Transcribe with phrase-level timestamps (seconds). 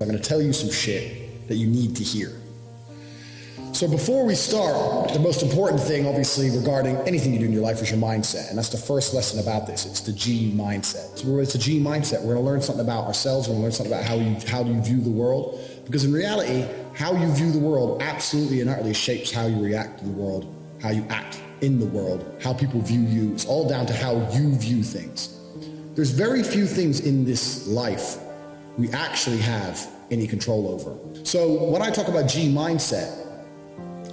[0.00, 2.32] I'm going to tell you some shit that you need to hear.
[3.72, 7.62] So before we start, the most important thing, obviously, regarding anything you do in your
[7.62, 8.48] life is your mindset.
[8.48, 9.84] And that's the first lesson about this.
[9.84, 11.18] It's the G mindset.
[11.18, 12.20] So it's a G mindset.
[12.22, 13.48] We're going to learn something about ourselves.
[13.48, 15.60] We're going to learn something about how you, how you view the world.
[15.84, 16.64] Because in reality,
[16.94, 20.54] how you view the world absolutely and utterly shapes how you react to the world,
[20.80, 23.32] how you act in the world, how people view you.
[23.32, 25.40] It's all down to how you view things.
[25.94, 28.18] There's very few things in this life
[28.76, 30.96] we actually have any control over.
[31.24, 33.20] So when I talk about G mindset,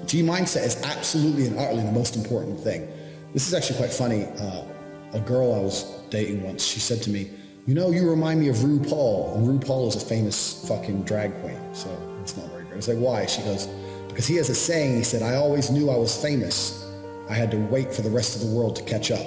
[0.05, 2.87] G mindset is absolutely and utterly the most important thing.
[3.33, 4.25] This is actually quite funny.
[4.39, 4.63] Uh,
[5.13, 7.29] a girl I was dating once, she said to me,
[7.67, 9.35] you know, you remind me of RuPaul.
[9.35, 11.59] And RuPaul is a famous fucking drag queen.
[11.73, 11.89] So
[12.21, 12.73] it's not very good.
[12.73, 13.25] I was like, why?
[13.25, 13.67] She goes,
[14.07, 14.95] because he has a saying.
[14.95, 16.87] He said, I always knew I was famous.
[17.29, 19.25] I had to wait for the rest of the world to catch up.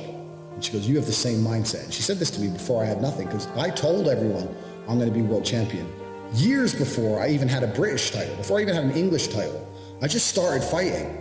[0.54, 1.84] And she goes, you have the same mindset.
[1.84, 4.54] And she said this to me before I had nothing because I told everyone
[4.88, 5.90] I'm going to be world champion.
[6.34, 9.60] Years before I even had a British title, before I even had an English title.
[10.02, 11.20] I just started fighting.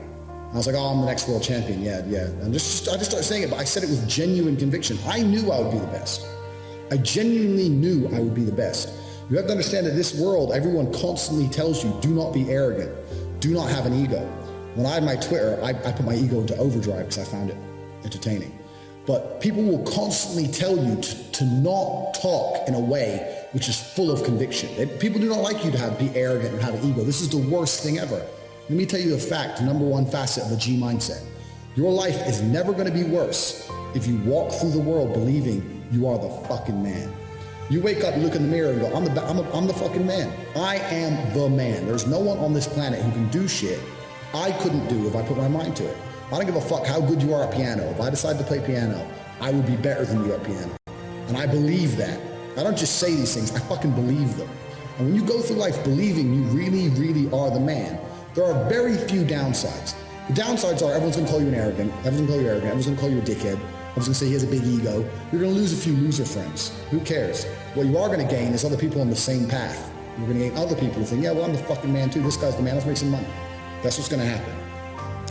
[0.52, 1.82] I was like, oh, I'm the next world champion.
[1.82, 2.28] Yeah, yeah.
[2.52, 4.98] Just, I just started saying it, but I said it with genuine conviction.
[5.08, 6.26] I knew I would be the best.
[6.92, 8.90] I genuinely knew I would be the best.
[9.30, 12.92] You have to understand that this world, everyone constantly tells you, do not be arrogant.
[13.40, 14.20] Do not have an ego.
[14.76, 17.50] When I had my Twitter, I, I put my ego into overdrive because I found
[17.50, 17.58] it
[18.04, 18.58] entertaining.
[19.06, 23.80] But people will constantly tell you to, to not talk in a way which is
[23.80, 24.70] full of conviction.
[25.00, 27.04] people do not like you to have, be arrogant and have an ego.
[27.04, 28.26] This is the worst thing ever.
[28.70, 31.24] Let me tell you a fact, number one facet of the G mindset.
[31.76, 35.84] Your life is never going to be worse if you walk through the world believing
[35.92, 37.14] you are the fucking man.
[37.70, 39.68] You wake up, you look in the mirror and go, I'm the, I'm, a, I'm
[39.68, 40.32] the fucking man.
[40.56, 41.86] I am the man.
[41.86, 43.80] There's no one on this planet who can do shit
[44.34, 45.96] I couldn't do if I put my mind to it.
[46.32, 47.84] I don't give a fuck how good you are at piano.
[47.92, 49.08] If I decide to play piano,
[49.40, 50.76] I would be better than you at piano.
[51.28, 52.33] And I believe that.
[52.58, 54.50] I don't just say these things, I fucking believe them.
[54.98, 58.00] And when you go through life believing you really, really are the man,
[58.36, 59.96] there are very few downsides.
[60.28, 61.92] The downsides are everyone's to call you an arrogant.
[62.06, 62.72] Everyone's to call you arrogant.
[62.72, 63.60] Everyone's to call you a dickhead.
[63.90, 65.08] Everyone's to say he has a big ego.
[65.32, 66.72] You're to lose a few loser friends.
[66.92, 67.46] Who cares?
[67.74, 69.92] What you are to gain is other people on the same path.
[70.18, 72.22] You're to gain other people who think, yeah, well, I'm the fucking man too.
[72.22, 72.76] This guy's the man.
[72.76, 73.28] Let's make some money.
[73.82, 74.56] That's what's to happen.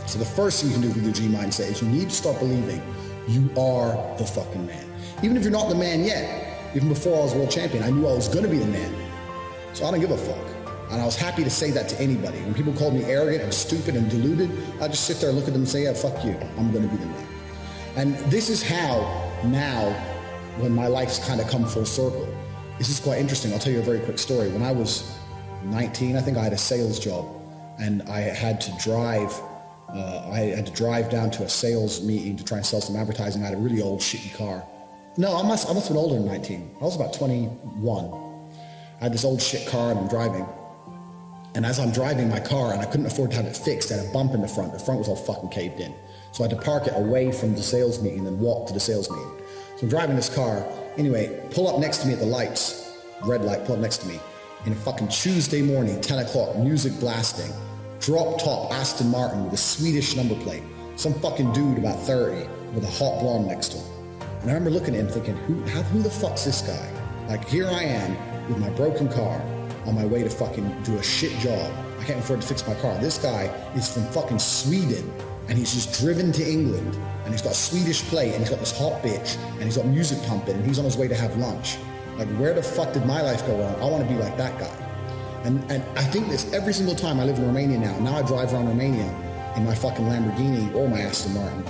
[0.07, 2.15] So the first thing you can do with your G mindset is you need to
[2.15, 2.81] start believing
[3.27, 4.85] you are the fucking man.
[5.23, 6.42] Even if you're not the man yet,
[6.75, 8.93] even before I was world champion, I knew I was going to be the man.
[9.73, 10.53] So I don't give a fuck.
[10.91, 12.37] And I was happy to say that to anybody.
[12.39, 14.51] When people called me arrogant and stupid and deluded,
[14.81, 16.37] I just sit there, and look at them and say, yeah, fuck you.
[16.57, 17.27] I'm going to be the man.
[17.95, 19.01] And this is how
[19.45, 19.91] now,
[20.57, 22.27] when my life's kind of come full circle,
[22.77, 23.53] this is quite interesting.
[23.53, 24.49] I'll tell you a very quick story.
[24.49, 25.17] When I was
[25.63, 27.25] 19, I think I had a sales job
[27.79, 29.33] and I had to drive.
[29.89, 32.95] Uh, I had to drive down to a sales meeting to try and sell some
[32.95, 33.43] advertising.
[33.43, 34.63] I had a really old shitty car.
[35.15, 36.77] No, I must, I must have been older than 19.
[36.81, 38.05] I was about 21.
[38.99, 40.43] I had this old shit car and I'm driving.
[41.53, 43.97] And as I'm driving my car and I couldn't afford to have it fixed, I
[43.97, 44.73] had a bump in the front.
[44.73, 45.93] The front was all fucking caved in.
[46.31, 48.79] So I had to park it away from the sales meeting and walk to the
[48.79, 49.31] sales meeting.
[49.75, 50.65] So I'm driving this car.
[50.97, 52.97] Anyway, pull up next to me at the lights.
[53.23, 54.19] Red light, pull up next to me.
[54.65, 57.51] In a fucking Tuesday morning, 10 o'clock, music blasting.
[57.99, 60.63] Drop top Aston Martin with a Swedish number plate.
[60.95, 63.92] Some fucking dude about 30 with a hot blonde next to him.
[64.43, 66.91] And I remember looking at him thinking, who, how, who the fuck's this guy?
[67.29, 69.41] Like, here I am with my broken car
[69.85, 71.71] on my way to fucking do a shit job.
[71.97, 72.97] I can't afford to fix my car.
[72.97, 73.43] This guy
[73.73, 75.09] is from fucking Sweden
[75.47, 76.93] and he's just driven to England
[77.23, 80.21] and he's got Swedish plate and he's got this hot bitch and he's got music
[80.27, 81.77] pumping and he's on his way to have lunch.
[82.17, 83.75] Like, where the fuck did my life go wrong?
[83.75, 85.41] I want to be like that guy.
[85.45, 87.97] And, and I think this every single time I live in Romania now.
[87.99, 89.07] Now I drive around Romania
[89.55, 91.65] in my fucking Lamborghini or my Aston Martin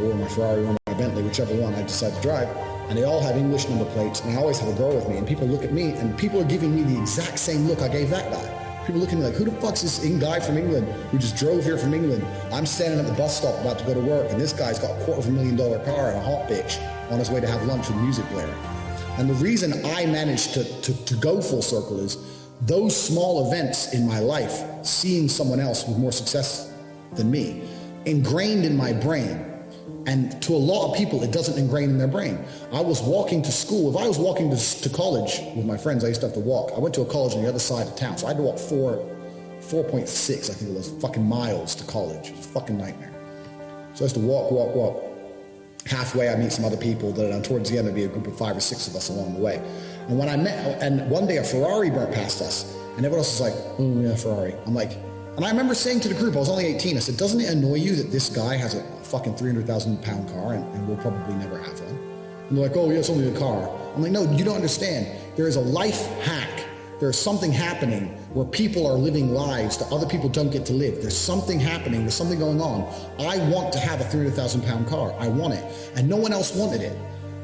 [0.00, 2.48] or my Ferrari or Bentley, whichever one I decide to drive
[2.88, 5.18] and they all have English number plates, and I always have a girl with me,
[5.18, 7.88] and people look at me, and people are giving me the exact same look I
[7.88, 8.84] gave that guy.
[8.86, 11.92] People looking like, who the fuck's this guy from England who just drove here from
[11.92, 12.24] England?
[12.50, 14.98] I'm standing at the bus stop about to go to work, and this guy's got
[14.98, 17.46] a quarter of a million dollar car and a hot bitch on his way to
[17.46, 18.54] have lunch with music blaring.
[19.18, 22.16] And the reason I managed to, to, to go full circle is
[22.62, 26.72] those small events in my life, seeing someone else with more success
[27.12, 27.68] than me,
[28.06, 29.47] ingrained in my brain
[30.06, 32.38] and to a lot of people, it doesn't ingrain in their brain.
[32.72, 33.90] I was walking to school.
[33.94, 36.40] If I was walking to, to college with my friends, I used to have to
[36.40, 36.72] walk.
[36.74, 38.42] I went to a college on the other side of town, so I had to
[38.42, 39.04] walk four,
[39.60, 42.28] 4.6, I think it was, fucking miles to college.
[42.30, 43.12] It was a fucking nightmare.
[43.94, 45.04] So I used to walk, walk, walk.
[45.86, 48.36] Halfway, I meet some other people that towards the end, there'd be a group of
[48.36, 49.56] five or six of us along the way.
[50.08, 53.40] And when I met, and one day a Ferrari burnt past us, and everyone else
[53.40, 54.54] was like, oh yeah, Ferrari.
[54.66, 54.92] I'm like,
[55.36, 57.48] and I remember saying to the group, I was only 18, I said, doesn't it
[57.48, 61.34] annoy you that this guy has a fucking 300,000 pound car and, and, we'll probably
[61.34, 61.96] never have one?
[62.48, 63.70] And they're like, oh, yeah, it's only a car.
[63.94, 65.06] I'm like, no, you don't understand.
[65.36, 66.64] There is a life hack
[67.00, 71.00] There's something happening where people are living lives that other people don't get to live.
[71.00, 72.00] There's something happening.
[72.00, 72.92] There's something going on.
[73.18, 75.14] I want to have a 300,000 pound car.
[75.18, 75.92] I want it.
[75.94, 76.96] And no one else wanted it.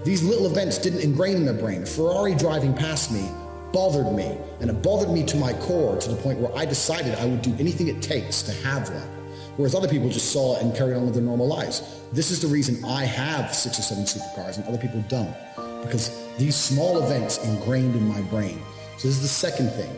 [0.04, 1.82] These little events didn't ingrain in their brain.
[1.82, 3.28] A Ferrari driving past me
[3.72, 4.36] bothered me.
[4.60, 7.42] And it bothered me to my core to the point where I decided I would
[7.42, 9.23] do anything it takes to have one.
[9.56, 12.00] Whereas other people just saw it and carried on with their normal lives.
[12.12, 15.34] This is the reason I have six or seven supercars and other people don't.
[15.82, 18.60] Because these small events ingrained in my brain.
[18.98, 19.94] So this is the second thing.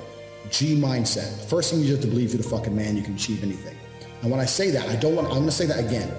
[0.51, 1.49] G mindset.
[1.49, 3.77] First thing you have to believe you're the fucking man, you can achieve anything.
[4.23, 6.13] And when I say that, I don't want, I'm gonna say that again.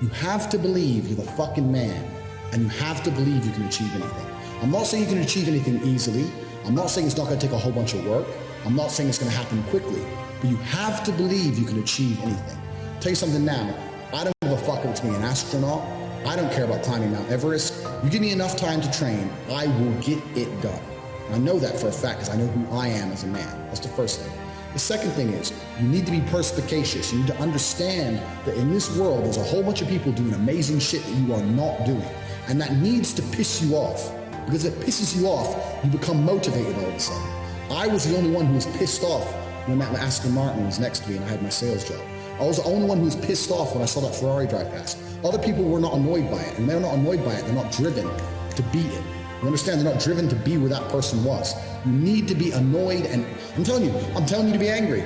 [0.00, 2.04] You have to believe you're the fucking man
[2.52, 4.26] and you have to believe you can achieve anything.
[4.62, 6.30] I'm not saying you can achieve anything easily.
[6.64, 8.26] I'm not saying it's not gonna take a whole bunch of work.
[8.64, 10.02] I'm not saying it's gonna happen quickly,
[10.40, 12.58] but you have to believe you can achieve anything.
[13.00, 13.76] Tell you something now.
[14.12, 15.86] I don't give a fuck if it's being an astronaut.
[16.26, 17.86] I don't care about climbing Mount Everest.
[18.02, 20.82] You give me enough time to train, I will get it done.
[21.30, 23.46] I know that for a fact because I know who I am as a man.
[23.66, 24.32] That's the first thing.
[24.72, 27.12] The second thing is you need to be perspicacious.
[27.12, 30.34] You need to understand that in this world, there's a whole bunch of people doing
[30.34, 32.02] amazing shit that you are not doing.
[32.48, 34.12] And that needs to piss you off.
[34.44, 37.32] Because if it pisses you off, you become motivated all of a sudden.
[37.70, 39.24] I was the only one who was pissed off
[39.68, 42.00] when that Aston Martin was next to me and I had my sales job.
[42.40, 44.70] I was the only one who was pissed off when I saw that Ferrari drive
[44.70, 44.96] past.
[45.24, 46.56] Other people were not annoyed by it.
[46.56, 47.44] And they're not annoyed by it.
[47.44, 48.06] They're not driven
[48.54, 49.02] to beat it.
[49.40, 49.80] You understand?
[49.80, 51.54] They're not driven to be where that person was.
[51.84, 53.26] You need to be annoyed, and
[53.56, 55.04] I'm telling you, I'm telling you to be angry.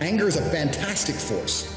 [0.00, 1.76] Anger is a fantastic force.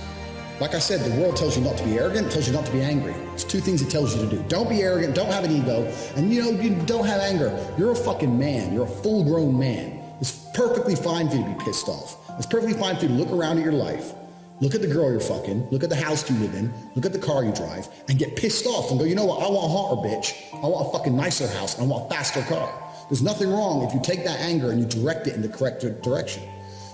[0.60, 2.72] Like I said, the world tells you not to be arrogant, tells you not to
[2.72, 3.14] be angry.
[3.34, 4.44] It's two things it tells you to do.
[4.48, 5.84] Don't be arrogant, don't have an ego,
[6.16, 7.56] and you know, you don't have anger.
[7.78, 8.74] You're a fucking man.
[8.74, 10.02] You're a full grown man.
[10.22, 12.18] It's perfectly fine for you to be pissed off.
[12.38, 14.14] It's perfectly fine for you to look around at your life
[14.62, 17.12] Look at the girl you're fucking, look at the house you live in, look at
[17.12, 19.66] the car you drive, and get pissed off and go, you know what, I want
[19.66, 20.34] a hotter bitch.
[20.54, 22.74] I want a fucking nicer house, I want a faster car.
[23.10, 25.82] There's nothing wrong if you take that anger and you direct it in the correct
[26.02, 26.44] direction.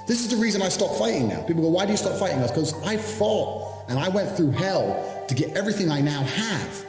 [0.07, 1.43] This is the reason I stopped fighting now.
[1.43, 2.41] People go, why do you stop fighting?
[2.41, 6.85] Because I fought and I went through hell to get everything I now have.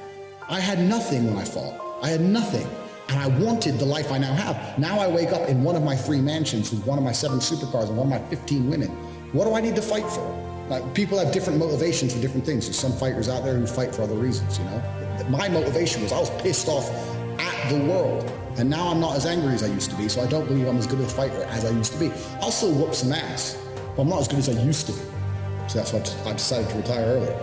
[0.49, 1.99] I had nothing when I fought.
[2.03, 2.67] I had nothing.
[3.11, 4.79] And I wanted the life I now have.
[4.79, 7.41] Now I wake up in one of my three mansions with one of my seven
[7.41, 8.89] supercars and one of my 15 women.
[9.33, 10.52] What do I need to fight for?
[10.69, 12.67] Like people have different motivations for different things.
[12.67, 14.83] There's some fighters out there who fight for other reasons, you know.
[15.29, 16.89] My motivation was I was pissed off
[17.39, 18.31] at the world.
[18.59, 20.67] And now I'm not as angry as I used to be, so I don't believe
[20.69, 22.13] I'm as good a fighter as I used to be.
[22.41, 23.57] I'll still whoop some ass,
[23.97, 24.99] but I'm not as good as I used to be.
[25.69, 26.01] So that's why
[26.31, 27.35] I decided to retire early.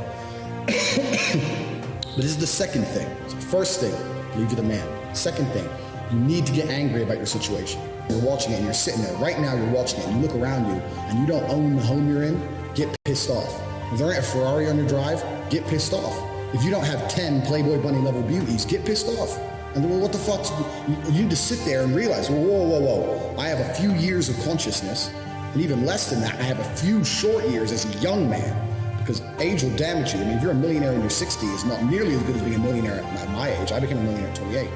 [0.68, 3.10] but this is the second thing.
[3.42, 3.92] First thing,
[4.34, 5.16] believe you're the man.
[5.16, 5.68] Second thing,
[6.12, 7.82] you need to get angry about your situation.
[8.08, 9.16] You're watching it and you're sitting there.
[9.16, 11.82] Right now you're watching it and you look around you and you don't own the
[11.82, 12.40] home you're in,
[12.76, 13.62] get pissed off.
[13.92, 16.16] If there ain't a Ferrari on your drive, get pissed off.
[16.54, 19.38] If you don't have 10 Playboy Bunny level beauties, get pissed off.
[19.76, 20.46] And well, what the fuck?
[20.88, 23.36] You need to sit there and realize, whoa, whoa, whoa.
[23.38, 25.12] I have a few years of consciousness,
[25.54, 28.66] and even less than that, I have a few short years as a young man.
[28.98, 30.20] Because age will damage you.
[30.20, 32.42] I mean, if you're a millionaire in your 60s, it's not nearly as good as
[32.42, 33.72] being a millionaire at my age.
[33.72, 34.70] I became a millionaire at 28.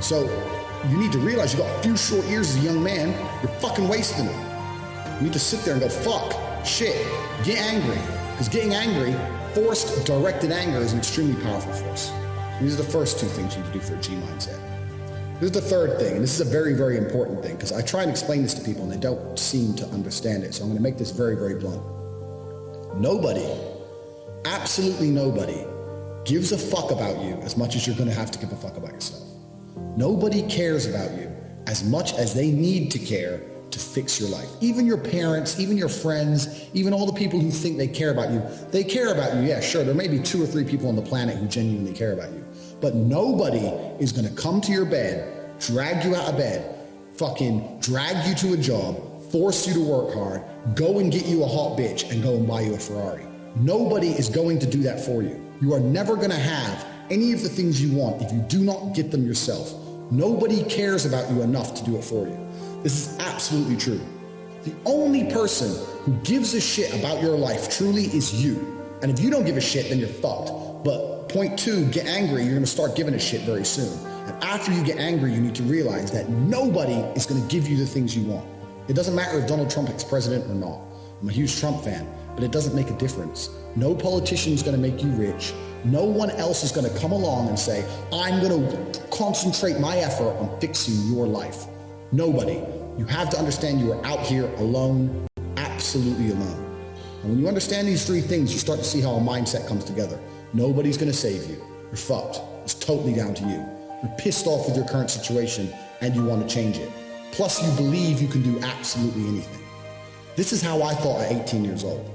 [0.00, 0.22] So
[0.88, 3.10] you need to realize you got a few short years as a young man.
[3.42, 5.16] You're fucking wasting them.
[5.18, 6.32] You need to sit there and go, fuck,
[6.68, 6.94] shit,
[7.44, 7.98] get angry.
[8.32, 9.14] Because getting angry,
[9.54, 12.12] forced, directed anger is an extremely powerful force.
[12.60, 14.60] These are the first two things you need to do for a G mindset.
[15.40, 17.80] This is the third thing, and this is a very, very important thing because I
[17.80, 20.54] try and explain this to people and they don't seem to understand it.
[20.54, 21.80] So I'm going to make this very, very blunt.
[23.00, 23.48] Nobody,
[24.44, 25.64] absolutely nobody,
[26.24, 28.56] gives a fuck about you as much as you're going to have to give a
[28.56, 29.22] fuck about yourself.
[29.96, 31.30] Nobody cares about you
[31.68, 34.48] as much as they need to care to fix your life.
[34.60, 38.30] Even your parents, even your friends, even all the people who think they care about
[38.30, 39.42] you, they care about you.
[39.42, 42.12] Yeah, sure, there may be two or three people on the planet who genuinely care
[42.12, 42.44] about you.
[42.80, 43.66] But nobody
[44.02, 48.34] is going to come to your bed, drag you out of bed, fucking drag you
[48.36, 50.42] to a job, force you to work hard,
[50.74, 53.26] go and get you a hot bitch, and go and buy you a Ferrari.
[53.56, 55.44] Nobody is going to do that for you.
[55.60, 58.60] You are never going to have any of the things you want if you do
[58.60, 59.74] not get them yourself.
[60.10, 62.47] Nobody cares about you enough to do it for you.
[62.82, 64.00] This is absolutely true.
[64.62, 68.74] The only person who gives a shit about your life truly is you.
[69.02, 70.50] And if you don't give a shit, then you're fucked.
[70.84, 72.42] But point two, get angry.
[72.42, 73.98] You're going to start giving a shit very soon.
[74.26, 77.68] And after you get angry, you need to realize that nobody is going to give
[77.68, 78.46] you the things you want.
[78.88, 80.80] It doesn't matter if Donald Trump is president or not.
[81.20, 83.50] I'm a huge Trump fan, but it doesn't make a difference.
[83.74, 85.52] No politician is going to make you rich.
[85.84, 89.96] No one else is going to come along and say, I'm going to concentrate my
[89.96, 91.66] effort on fixing your life.
[92.12, 92.62] Nobody.
[92.96, 96.64] You have to understand you are out here alone, absolutely alone.
[97.22, 99.84] And when you understand these three things, you start to see how a mindset comes
[99.84, 100.18] together.
[100.54, 101.56] Nobody's going to save you.
[101.88, 102.40] You're fucked.
[102.64, 103.66] It's totally down to you.
[104.02, 106.90] You're pissed off with your current situation and you want to change it.
[107.32, 109.62] Plus, you believe you can do absolutely anything.
[110.34, 112.08] This is how I thought at 18 years old.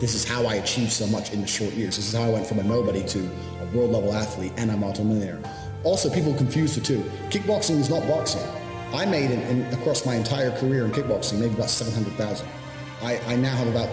[0.00, 1.96] This is how I achieved so much in the short years.
[1.96, 4.78] This is how I went from a nobody to a world level athlete and I'm
[4.78, 5.40] a multimillionaire.
[5.84, 6.98] Also, people confuse the two.
[7.30, 8.42] Kickboxing is not boxing.
[8.92, 12.48] I made in, in, across my entire career in kickboxing maybe about 700,000.
[13.02, 13.88] I, I now have about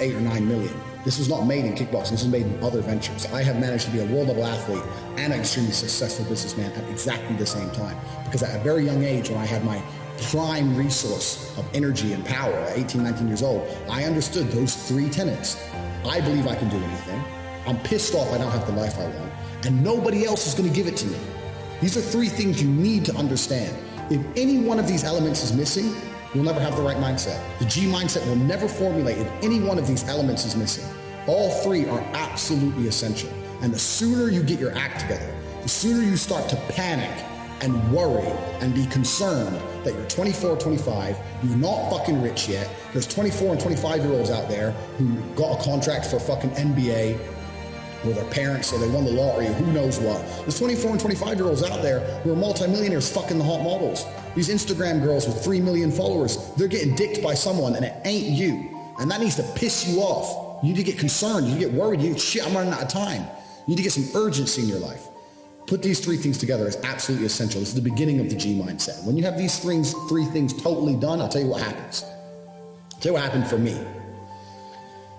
[0.00, 0.74] eight or nine million.
[1.04, 2.10] This was not made in kickboxing.
[2.10, 3.26] This was made in other ventures.
[3.26, 4.82] I have managed to be a world level athlete
[5.16, 7.96] and an extremely successful businessman at exactly the same time.
[8.24, 9.82] Because at a very young age, when I had my
[10.30, 15.10] prime resource of energy and power at 18, 19 years old, I understood those three
[15.10, 15.62] tenets.
[16.04, 17.22] I believe I can do anything.
[17.66, 19.32] I'm pissed off I don't have the life I want.
[19.66, 21.18] And nobody else is going to give it to me.
[21.80, 23.76] These are three things you need to understand.
[24.08, 25.92] If any one of these elements is missing,
[26.32, 27.40] you'll never have the right mindset.
[27.58, 30.84] The G mindset will never formulate if any one of these elements is missing.
[31.26, 33.30] All three are absolutely essential.
[33.62, 37.10] And the sooner you get your act together, the sooner you start to panic
[37.62, 42.70] and worry and be concerned that you're 24, 25, you're not fucking rich yet.
[42.92, 47.18] There's 24 and 25 year olds out there who got a contract for fucking NBA
[48.08, 50.20] or their parents or they won the lottery or who knows what.
[50.40, 54.04] There's 24 and 25 year olds out there who are multimillionaires fucking the hot models.
[54.34, 58.26] These Instagram girls with 3 million followers, they're getting dicked by someone and it ain't
[58.26, 58.70] you.
[58.98, 60.62] And that needs to piss you off.
[60.62, 61.46] You need to get concerned.
[61.46, 62.00] You need to get worried.
[62.00, 63.22] You shit, I'm running out of time.
[63.66, 65.02] You need to get some urgency in your life.
[65.66, 67.60] Put these three things together is absolutely essential.
[67.60, 69.04] This is the beginning of the G mindset.
[69.04, 72.04] When you have these three, three things totally done, I'll tell you what happens.
[72.04, 73.76] I'll tell you what happened for me.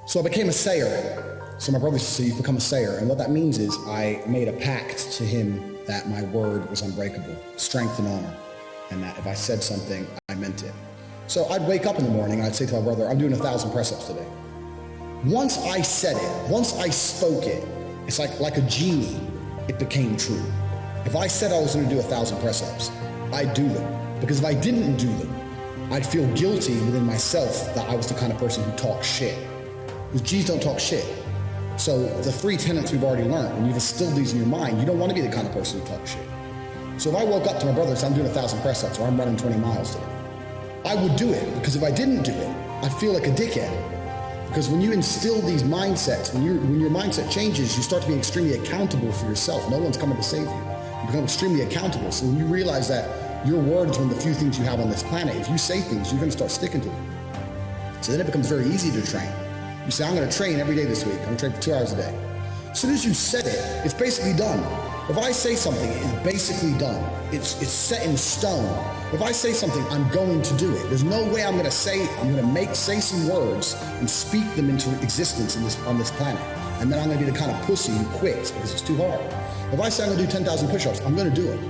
[0.05, 2.97] So I became a sayer so my brother say, you've become a sayer.
[2.97, 6.81] And what that means is I made a pact to him that my word was
[6.81, 8.37] unbreakable, strength and honor.
[8.91, 10.73] And that if I said something, I meant it.
[11.25, 13.33] So I'd wake up in the morning and I'd say to my brother, I'm doing
[13.33, 14.25] a thousand press-ups today.
[15.25, 17.67] Once I said it, once I spoke it,
[18.05, 19.19] it's like, like a genie,
[19.67, 20.41] it became true.
[21.05, 22.91] If I said I was going to do a thousand press-ups,
[23.33, 24.19] I'd do them.
[24.19, 28.13] Because if I didn't do them, I'd feel guilty within myself that I was the
[28.13, 29.37] kind of person who talks shit.
[30.11, 31.05] Because G's don't talk shit.
[31.77, 34.85] So the three tenets we've already learned, and you've instilled these in your mind, you
[34.85, 36.27] don't want to be the kind of person who talks shit.
[36.97, 38.83] So if I woke up to my brother and said, I'm doing a thousand press
[38.83, 40.07] ups or I'm running 20 miles today,
[40.85, 42.47] I would do it because if I didn't do it,
[42.83, 43.71] I'd feel like a dickhead.
[44.47, 48.07] Because when you instill these mindsets, when, you when your mindset changes, you start to
[48.07, 49.69] be extremely accountable for yourself.
[49.69, 50.47] No one's coming to save you.
[50.47, 52.11] You become extremely accountable.
[52.11, 54.79] So when you realize that your word is one of the few things you have
[54.79, 57.13] on this planet, if you say things, you're going to start sticking to them.
[58.01, 59.29] So then it becomes very easy to train.
[59.87, 61.15] You say, I'm going to train every day this week.
[61.19, 62.13] I'm going to train for two hours a day.
[62.71, 64.59] As soon as you said it, it's basically done.
[65.09, 67.01] If I say something, it's basically done.
[67.33, 68.65] It's, it's set in stone.
[69.13, 70.89] If I say something, I'm going to do it.
[70.89, 74.09] There's no way I'm going to say, I'm going to make, say some words and
[74.09, 76.41] speak them into existence in this, on this planet.
[76.81, 78.97] And then I'm going to be the kind of pussy who quits because it's too
[78.97, 79.21] hard.
[79.71, 81.61] If I say I'm going to do 10,000 push-ups, I'm going to do it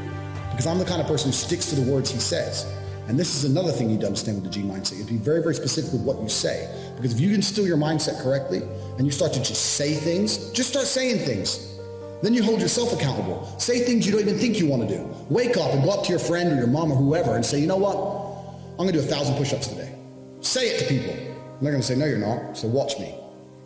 [0.50, 2.66] because I'm the kind of person who sticks to the words he says.
[3.08, 4.94] And this is another thing you need to understand with the G mindset.
[4.94, 6.68] You have to be very, very specific with what you say.
[6.98, 8.64] Because if you instill your mindset correctly
[8.98, 11.78] and you start to just say things, just start saying things.
[12.24, 13.46] Then you hold yourself accountable.
[13.60, 15.04] Say things you don't even think you want to do.
[15.30, 17.60] Wake up and go up to your friend or your mom or whoever and say,
[17.60, 17.96] you know what?
[18.72, 19.94] I'm going to do a thousand push-ups today.
[20.42, 21.14] Say it to people.
[21.14, 22.58] And they're going to say, no, you're not.
[22.58, 23.14] So watch me.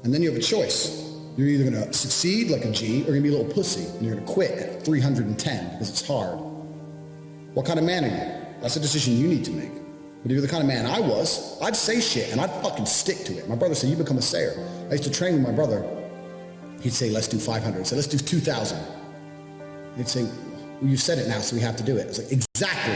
[0.04, 1.10] And then you have a choice.
[1.38, 3.54] You're either going to succeed like a G or you're going to be a little
[3.54, 6.38] pussy and you're going to quit at 310 because it's hard.
[7.54, 8.62] What kind of man are you?
[8.62, 9.81] That's a decision you need to make.
[10.22, 12.86] But if you're the kind of man I was, I'd say shit and I'd fucking
[12.86, 13.50] stick to it.
[13.50, 14.54] My brother said, you become a sayer.
[14.90, 15.84] I used to train with my brother.
[16.82, 17.80] He'd say, let's do 500.
[17.80, 18.80] I'd say, let's do 2,000.
[19.98, 22.04] He'd say, well, you said it now, so we have to do it.
[22.04, 22.96] I was like, exactly.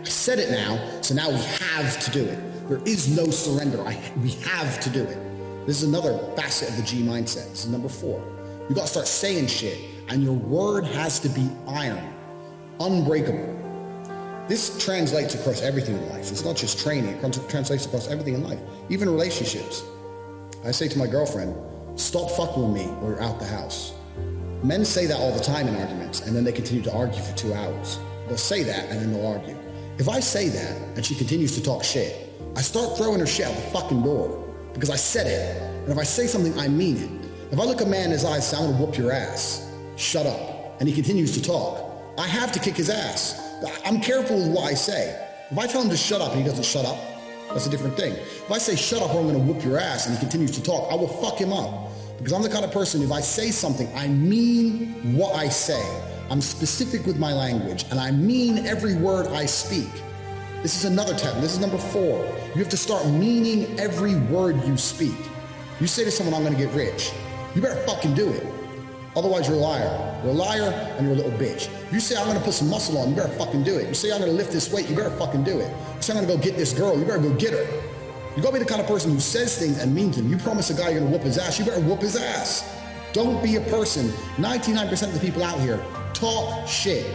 [0.00, 2.68] I said it now, so now we have to do it.
[2.68, 3.80] There is no surrender.
[3.82, 5.66] I, we have to do it.
[5.66, 7.50] This is another facet of the G mindset.
[7.50, 8.22] This is number four.
[8.68, 9.78] You got to start saying shit,
[10.08, 12.04] and your word has to be iron,
[12.80, 13.65] unbreakable.
[14.48, 16.30] This translates across everything in life.
[16.30, 19.82] It's not just training, it translates across everything in life, even relationships.
[20.64, 21.52] I say to my girlfriend,
[21.98, 23.92] stop fucking with me or you're out the house.
[24.62, 27.36] Men say that all the time in arguments, and then they continue to argue for
[27.36, 27.98] two hours.
[28.28, 29.56] They'll say that, and then they'll argue.
[29.98, 33.46] If I say that, and she continues to talk shit, I start throwing her shit
[33.46, 35.60] out the fucking door because I said it.
[35.82, 37.52] And if I say something, I mean it.
[37.52, 39.68] If I look a man in his eyes, and say, I'm gonna whoop your ass,
[39.96, 41.84] shut up, and he continues to talk,
[42.16, 43.45] I have to kick his ass
[43.84, 45.22] I'm careful with what I say.
[45.50, 46.98] If I tell him to shut up and he doesn't shut up,
[47.48, 48.12] that's a different thing.
[48.14, 50.50] If I say shut up or I'm going to whoop your ass and he continues
[50.52, 51.90] to talk, I will fuck him up.
[52.18, 55.82] Because I'm the kind of person, if I say something, I mean what I say.
[56.30, 59.90] I'm specific with my language and I mean every word I speak.
[60.62, 61.34] This is another tip.
[61.34, 62.24] This is number four.
[62.48, 65.16] You have to start meaning every word you speak.
[65.80, 67.12] You say to someone, I'm going to get rich.
[67.54, 68.44] You better fucking do it.
[69.16, 70.20] Otherwise, you're a liar.
[70.22, 71.70] You're a liar and you're a little bitch.
[71.90, 73.88] You say, I'm gonna put some muscle on, you better fucking do it.
[73.88, 75.70] You say, I'm gonna lift this weight, you better fucking do it.
[75.70, 77.66] You say, I'm gonna go get this girl, you better go get her.
[78.36, 80.28] You gotta be the kind of person who says things and means them.
[80.28, 82.70] You promise a guy you're gonna whoop his ass, you better whoop his ass.
[83.14, 84.08] Don't be a person.
[84.36, 85.82] 99% of the people out here
[86.12, 87.06] talk shit.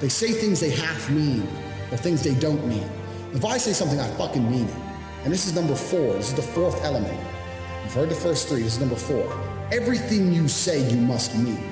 [0.00, 1.46] They say things they half mean
[1.92, 2.90] or things they don't mean.
[3.32, 4.76] If I say something, I fucking mean it.
[5.22, 6.14] And this is number four.
[6.14, 7.18] This is the fourth element.
[7.84, 8.62] You've heard the first three.
[8.62, 9.53] This is number four.
[9.72, 11.62] Everything you say, you must mean.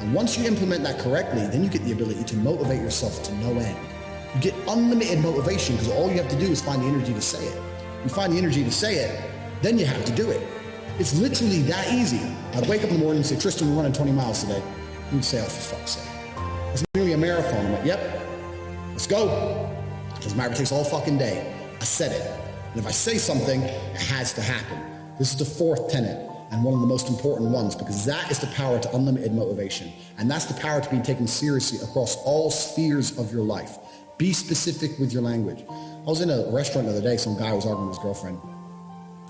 [0.00, 3.34] And once you implement that correctly, then you get the ability to motivate yourself to
[3.36, 3.76] no end.
[4.34, 7.22] You get unlimited motivation because all you have to do is find the energy to
[7.22, 7.62] say it.
[8.04, 9.30] You find the energy to say it,
[9.62, 10.46] then you have to do it.
[10.98, 12.20] It's literally that easy.
[12.52, 14.62] I'd wake up in the morning and say, Tristan, we're running 20 miles today.
[15.10, 16.12] You'd say, oh, for fuck's sake.
[16.72, 17.64] It's nearly a marathon.
[17.64, 18.22] I'm like, yep,
[18.90, 19.74] let's go.
[20.20, 21.54] Doesn't takes all fucking day.
[21.80, 22.40] I said it.
[22.72, 24.78] And if I say something, it has to happen.
[25.18, 28.38] This is the fourth tenet and one of the most important ones because that is
[28.38, 29.92] the power to unlimited motivation.
[30.18, 33.78] And that's the power to be taken seriously across all spheres of your life.
[34.16, 35.64] Be specific with your language.
[35.68, 38.40] I was in a restaurant the other day, some guy was arguing with his girlfriend.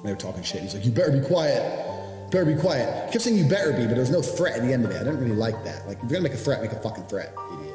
[0.05, 0.63] They were talking shit.
[0.63, 2.31] He's like, you better be quiet.
[2.31, 3.07] Better be quiet.
[3.07, 4.97] He kept saying you better be, but there's no threat at the end of it.
[4.97, 5.87] I didn't really like that.
[5.89, 7.75] Like, if you're gonna make a threat, make a fucking threat, idiot.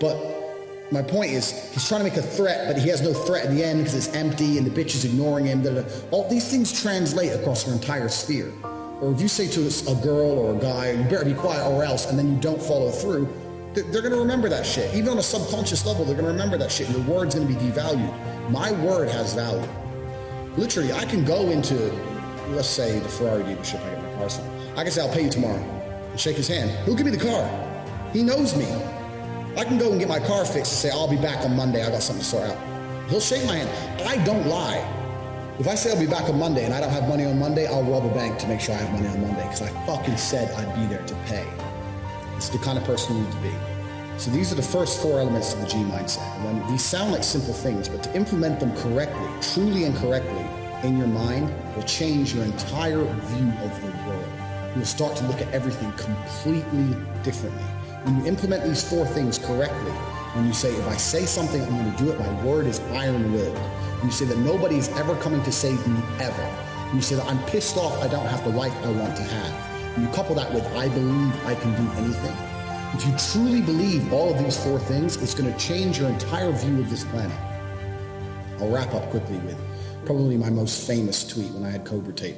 [0.00, 0.44] But
[0.90, 3.54] my point is, he's trying to make a threat, but he has no threat at
[3.54, 5.64] the end because it's empty and the bitch is ignoring him.
[6.10, 8.52] All these things translate across your entire sphere.
[9.00, 11.84] Or if you say to a girl or a guy, you better be quiet or
[11.84, 13.28] else, and then you don't follow through,
[13.74, 14.94] they're going to remember that shit.
[14.94, 16.88] Even on a subconscious level, they're going to remember that shit.
[16.88, 18.50] And your word's going to be devalued.
[18.50, 19.68] My word has value.
[20.56, 21.74] Literally, I can go into,
[22.50, 24.78] let's say, the Ferrari dealership I get my car from.
[24.78, 25.56] I can say, I'll pay you tomorrow.
[26.10, 26.70] And shake his hand.
[26.84, 27.44] He'll give me the car.
[28.12, 28.66] He knows me.
[29.56, 31.84] I can go and get my car fixed and say, I'll be back on Monday.
[31.84, 33.10] I got something to sort out.
[33.10, 34.02] He'll shake my hand.
[34.08, 35.03] I don't lie.
[35.56, 37.68] If I say I'll be back on Monday and I don't have money on Monday,
[37.68, 40.16] I'll rob a bank to make sure I have money on Monday because I fucking
[40.16, 41.46] said I'd be there to pay.
[42.36, 43.54] It's the kind of person you need to be.
[44.18, 46.26] So these are the first four elements of the G mindset.
[46.44, 50.44] When these sound like simple things, but to implement them correctly, truly and correctly
[50.82, 54.28] in your mind will change your entire view of the world.
[54.74, 57.62] You'll start to look at everything completely differently.
[58.02, 59.92] When you implement these four things correctly,
[60.34, 62.80] when you say, if I say something, I'm going to do it, my word is
[62.90, 63.56] iron willed.
[64.04, 66.56] You say that nobody is ever coming to save me ever.
[66.94, 70.00] You say that I'm pissed off, I don't have the life I want to have.
[70.00, 72.36] You couple that with, I believe I can do anything
[72.94, 76.52] if you truly believe all of these four things, it's going to change your entire
[76.52, 77.36] view of this planet.
[78.60, 79.58] I'll wrap up quickly with
[80.06, 82.36] probably my most famous tweet when I had Cobra Tate.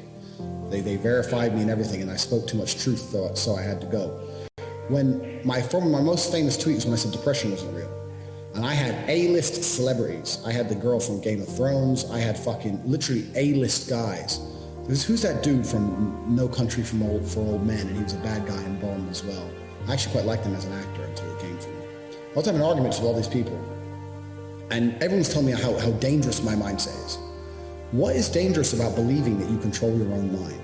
[0.70, 3.82] They, they verified me and everything, and I spoke too much truth, so I had
[3.82, 4.08] to go.
[4.88, 8.05] When my, my most famous tweet was when I said depression wasn't real.
[8.56, 10.38] And I had A-list celebrities.
[10.46, 12.10] I had the girl from Game of Thrones.
[12.10, 14.40] I had fucking literally A-list guys.
[14.86, 17.86] who's that dude from No Country from Old, for Old Men?
[17.86, 19.50] And he was a bad guy in Bond as well.
[19.86, 21.76] I actually quite liked him as an actor until he came for me.
[22.32, 23.54] I was having arguments with all these people.
[24.70, 27.18] And everyone's telling me how, how dangerous my mindset is.
[27.92, 30.62] What is dangerous about believing that you control your own mind?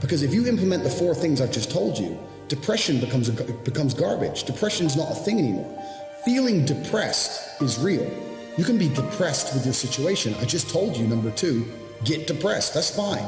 [0.00, 3.94] Because if you implement the four things I've just told you, depression becomes, a, becomes
[3.94, 4.42] garbage.
[4.42, 5.80] Depression is not a thing anymore.
[6.24, 8.10] Feeling depressed is real.
[8.56, 10.34] You can be depressed with your situation.
[10.40, 11.70] I just told you, number two,
[12.02, 12.72] get depressed.
[12.72, 13.26] That's fine.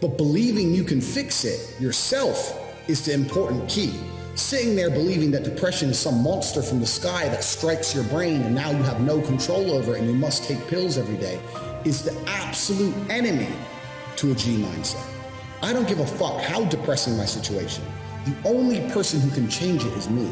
[0.00, 3.94] But believing you can fix it yourself is the important key.
[4.34, 8.42] Sitting there believing that depression is some monster from the sky that strikes your brain
[8.42, 11.38] and now you have no control over it and you must take pills every day
[11.84, 13.54] is the absolute enemy
[14.16, 15.06] to a G mindset.
[15.62, 17.84] I don't give a fuck how depressing my situation.
[18.24, 20.28] The only person who can change it is me.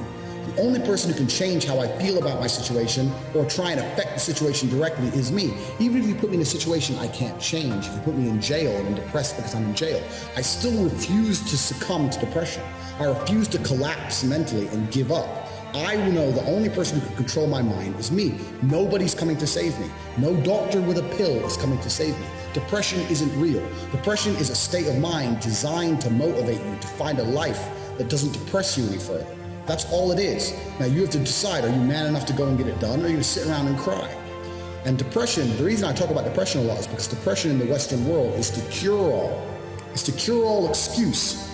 [0.46, 3.80] The only person who can change how I feel about my situation or try and
[3.80, 5.54] affect the situation directly is me.
[5.78, 8.28] Even if you put me in a situation I can't change, if you put me
[8.28, 10.02] in jail and I'm depressed because I'm in jail,
[10.36, 12.62] I still refuse to succumb to depression.
[12.98, 15.48] I refuse to collapse mentally and give up.
[15.74, 18.38] I know the only person who can control my mind is me.
[18.62, 19.90] Nobody's coming to save me.
[20.18, 22.26] No doctor with a pill is coming to save me.
[22.52, 23.66] Depression isn't real.
[23.90, 28.10] Depression is a state of mind designed to motivate you to find a life that
[28.10, 29.26] doesn't depress you any further.
[29.66, 30.52] That's all it is.
[30.80, 33.00] Now you have to decide, are you man enough to go and get it done
[33.00, 34.08] or are you going to sit around and cry?
[34.84, 37.66] And depression, the reason I talk about depression a lot is because depression in the
[37.66, 39.48] Western world is to cure all.
[39.92, 41.48] It's to cure all excuse.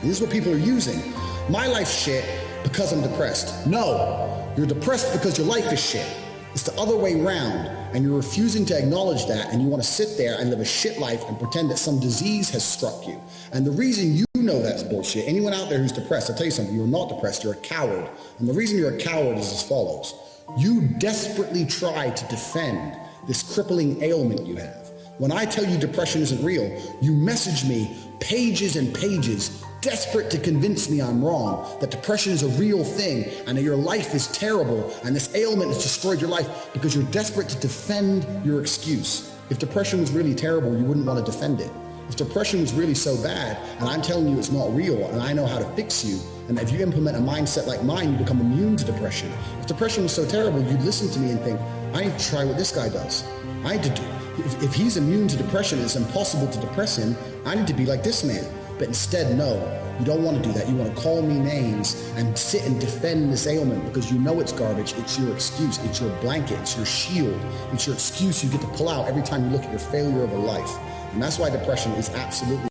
[0.00, 1.12] And this is what people are using.
[1.48, 2.24] My life's shit
[2.64, 3.66] because I'm depressed.
[3.66, 6.06] No, you're depressed because your life is shit.
[6.52, 9.88] It's the other way around, and you're refusing to acknowledge that, and you want to
[9.88, 13.20] sit there and live a shit life and pretend that some disease has struck you.
[13.52, 16.50] And the reason you know that's bullshit, anyone out there who's depressed, I'll tell you
[16.50, 18.08] something, you're not depressed, you're a coward.
[18.38, 20.14] And the reason you're a coward is as follows.
[20.56, 24.90] You desperately try to defend this crippling ailment you have.
[25.18, 30.38] When I tell you depression isn't real, you message me pages and pages desperate to
[30.38, 34.26] convince me I'm wrong, that depression is a real thing, and that your life is
[34.28, 39.34] terrible, and this ailment has destroyed your life because you're desperate to defend your excuse.
[39.50, 41.70] If depression was really terrible, you wouldn't want to defend it.
[42.08, 45.32] If depression was really so bad, and I'm telling you it's not real, and I
[45.32, 48.40] know how to fix you, and if you implement a mindset like mine, you become
[48.40, 49.30] immune to depression.
[49.60, 51.60] If depression was so terrible, you'd listen to me and think,
[51.92, 53.24] I need to try what this guy does.
[53.64, 54.02] I need to do.
[54.38, 57.16] If, if he's immune to depression, it's impossible to depress him.
[57.44, 58.44] I need to be like this man.
[58.78, 59.54] But instead, no,
[59.98, 60.68] you don't want to do that.
[60.68, 64.38] You want to call me names and sit and defend this ailment because you know
[64.38, 64.94] it's garbage.
[64.96, 65.78] It's your excuse.
[65.78, 66.60] It's your blanket.
[66.60, 67.40] It's your shield.
[67.72, 70.22] It's your excuse you get to pull out every time you look at your failure
[70.22, 70.78] of a life.
[71.12, 72.68] And that's why depression is absolutely